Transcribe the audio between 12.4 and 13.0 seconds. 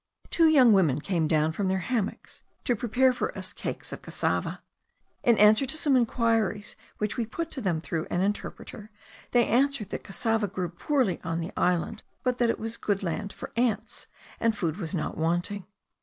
it was a